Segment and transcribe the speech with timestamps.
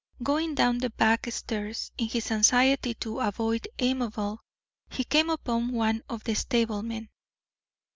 [0.23, 4.39] Going down the back stairs, in his anxiety to avoid Amabel,
[4.89, 7.09] he came upon one of the stablemen.